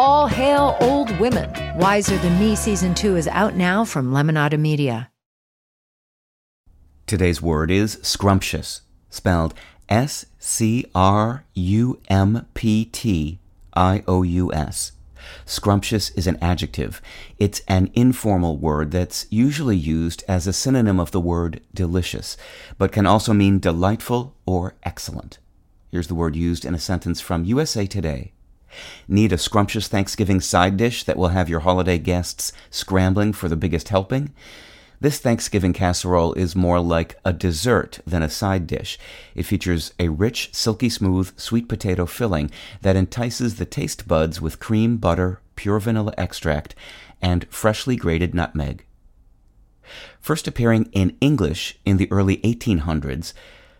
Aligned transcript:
All 0.00 0.28
hail 0.28 0.76
old 0.80 1.10
women. 1.18 1.50
Wiser 1.76 2.16
Than 2.18 2.38
Me 2.38 2.54
season 2.54 2.94
two 2.94 3.16
is 3.16 3.26
out 3.26 3.56
now 3.56 3.84
from 3.84 4.12
Lemonada 4.12 4.56
Media. 4.56 5.10
Today's 7.04 7.42
word 7.42 7.68
is 7.68 7.98
scrumptious, 8.00 8.82
spelled 9.10 9.54
S 9.88 10.26
C 10.38 10.86
R 10.94 11.42
U 11.54 12.00
M 12.08 12.46
P 12.54 12.84
T 12.84 13.40
I 13.74 14.04
O 14.06 14.22
U 14.22 14.52
S. 14.52 14.92
Scrumptious 15.44 16.10
is 16.10 16.28
an 16.28 16.38
adjective. 16.40 17.02
It's 17.40 17.60
an 17.66 17.90
informal 17.92 18.56
word 18.56 18.92
that's 18.92 19.26
usually 19.30 19.76
used 19.76 20.22
as 20.28 20.46
a 20.46 20.52
synonym 20.52 21.00
of 21.00 21.10
the 21.10 21.20
word 21.20 21.60
delicious, 21.74 22.36
but 22.78 22.92
can 22.92 23.04
also 23.04 23.32
mean 23.32 23.58
delightful 23.58 24.36
or 24.46 24.76
excellent. 24.84 25.38
Here's 25.90 26.06
the 26.06 26.14
word 26.14 26.36
used 26.36 26.64
in 26.64 26.72
a 26.72 26.78
sentence 26.78 27.20
from 27.20 27.44
USA 27.46 27.84
Today. 27.84 28.30
Need 29.06 29.32
a 29.32 29.38
scrumptious 29.38 29.88
Thanksgiving 29.88 30.40
side 30.40 30.76
dish 30.76 31.04
that 31.04 31.16
will 31.16 31.28
have 31.28 31.48
your 31.48 31.60
holiday 31.60 31.98
guests 31.98 32.52
scrambling 32.70 33.32
for 33.32 33.48
the 33.48 33.56
biggest 33.56 33.88
helping? 33.88 34.32
This 35.00 35.20
Thanksgiving 35.20 35.72
casserole 35.72 36.32
is 36.32 36.56
more 36.56 36.80
like 36.80 37.20
a 37.24 37.32
dessert 37.32 38.00
than 38.04 38.22
a 38.22 38.28
side 38.28 38.66
dish. 38.66 38.98
It 39.36 39.44
features 39.44 39.92
a 40.00 40.08
rich, 40.08 40.50
silky 40.52 40.88
smooth 40.88 41.38
sweet 41.38 41.68
potato 41.68 42.04
filling 42.04 42.50
that 42.82 42.96
entices 42.96 43.56
the 43.56 43.64
taste 43.64 44.08
buds 44.08 44.40
with 44.40 44.58
cream, 44.58 44.96
butter, 44.96 45.40
pure 45.54 45.78
vanilla 45.78 46.14
extract, 46.18 46.74
and 47.22 47.46
freshly 47.48 47.94
grated 47.94 48.34
nutmeg. 48.34 48.84
First 50.20 50.48
appearing 50.48 50.88
in 50.92 51.16
English 51.20 51.78
in 51.84 51.96
the 51.96 52.10
early 52.10 52.38
1800s, 52.38 53.32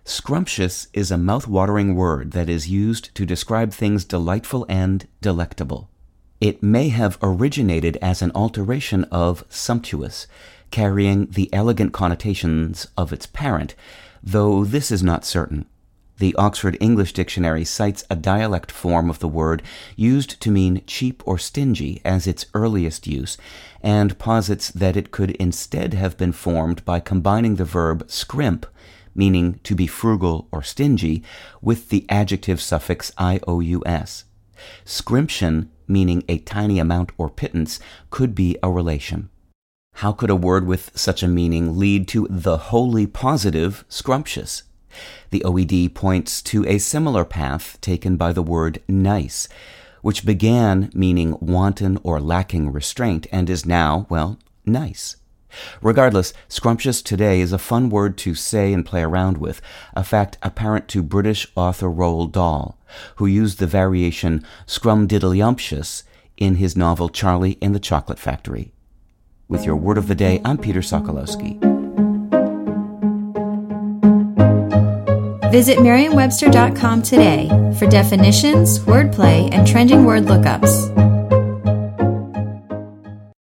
scrumptious 0.08 0.88
is 0.94 1.10
a 1.10 1.18
mouth-watering 1.18 1.94
word 1.94 2.30
that 2.32 2.48
is 2.48 2.68
used 2.68 3.14
to 3.14 3.26
describe 3.26 3.72
things 3.72 4.06
delightful 4.06 4.64
and 4.68 5.06
delectable. 5.20 5.90
It 6.40 6.62
may 6.62 6.88
have 6.88 7.18
originated 7.22 7.98
as 8.00 8.22
an 8.22 8.32
alteration 8.34 9.04
of 9.04 9.44
sumptuous, 9.50 10.26
carrying 10.70 11.26
the 11.26 11.52
elegant 11.52 11.92
connotations 11.92 12.86
of 12.96 13.12
its 13.12 13.26
parent, 13.26 13.74
though 14.22 14.64
this 14.64 14.90
is 14.90 15.02
not 15.02 15.26
certain. 15.26 15.66
The 16.18 16.34
Oxford 16.36 16.76
English 16.80 17.12
Dictionary 17.12 17.64
cites 17.64 18.04
a 18.10 18.16
dialect 18.16 18.72
form 18.72 19.10
of 19.10 19.18
the 19.18 19.28
word 19.28 19.62
used 19.94 20.40
to 20.40 20.50
mean 20.50 20.82
cheap 20.86 21.22
or 21.26 21.38
stingy 21.38 22.00
as 22.04 22.26
its 22.26 22.46
earliest 22.54 23.06
use, 23.06 23.36
and 23.82 24.18
posits 24.18 24.70
that 24.70 24.96
it 24.96 25.10
could 25.10 25.32
instead 25.32 25.92
have 25.94 26.16
been 26.16 26.32
formed 26.32 26.84
by 26.84 26.98
combining 26.98 27.56
the 27.56 27.64
verb 27.64 28.10
scrimp, 28.10 28.66
meaning 29.18 29.60
to 29.64 29.74
be 29.74 29.86
frugal 29.86 30.48
or 30.50 30.62
stingy, 30.62 31.22
with 31.60 31.90
the 31.90 32.06
adjective 32.08 32.60
suffix 32.60 33.12
ious. 33.18 34.24
Scrimption, 34.84 35.70
meaning 35.86 36.22
a 36.28 36.38
tiny 36.38 36.78
amount 36.78 37.12
or 37.18 37.28
pittance, 37.28 37.80
could 38.10 38.34
be 38.34 38.56
a 38.62 38.70
relation. 38.70 39.28
How 39.94 40.12
could 40.12 40.30
a 40.30 40.36
word 40.36 40.66
with 40.66 40.92
such 40.94 41.22
a 41.22 41.28
meaning 41.28 41.76
lead 41.76 42.06
to 42.08 42.28
the 42.30 42.56
wholly 42.56 43.06
positive 43.06 43.84
scrumptious? 43.88 44.62
The 45.30 45.42
OED 45.44 45.94
points 45.94 46.40
to 46.42 46.64
a 46.66 46.78
similar 46.78 47.24
path 47.24 47.78
taken 47.80 48.16
by 48.16 48.32
the 48.32 48.42
word 48.42 48.80
nice, 48.88 49.48
which 50.00 50.24
began 50.24 50.90
meaning 50.94 51.36
wanton 51.40 51.98
or 52.04 52.20
lacking 52.20 52.72
restraint 52.72 53.26
and 53.32 53.50
is 53.50 53.66
now, 53.66 54.06
well, 54.08 54.38
nice. 54.64 55.16
Regardless, 55.82 56.32
scrumptious 56.48 57.02
today 57.02 57.40
is 57.40 57.52
a 57.52 57.58
fun 57.58 57.90
word 57.90 58.16
to 58.18 58.34
say 58.34 58.72
and 58.72 58.84
play 58.84 59.02
around 59.02 59.38
with, 59.38 59.60
a 59.94 60.04
fact 60.04 60.38
apparent 60.42 60.88
to 60.88 61.02
British 61.02 61.46
author 61.54 61.88
Roald 61.88 62.32
Dahl, 62.32 62.78
who 63.16 63.26
used 63.26 63.58
the 63.58 63.66
variation 63.66 64.44
scrumdiddlyumptious 64.66 66.02
in 66.36 66.56
his 66.56 66.76
novel 66.76 67.08
Charlie 67.08 67.58
in 67.60 67.72
the 67.72 67.80
Chocolate 67.80 68.18
Factory. 68.18 68.72
With 69.48 69.64
your 69.64 69.76
word 69.76 69.98
of 69.98 70.08
the 70.08 70.14
day, 70.14 70.40
I'm 70.44 70.58
Peter 70.58 70.80
Sokolowski. 70.80 71.58
Visit 75.50 75.82
Merriam-Webster.com 75.82 77.02
today 77.02 77.48
for 77.78 77.86
definitions, 77.86 78.78
wordplay, 78.80 79.48
and 79.50 79.66
trending 79.66 80.04
word 80.04 80.24
lookups. 80.24 80.87